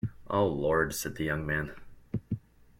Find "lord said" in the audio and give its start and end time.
0.47-1.15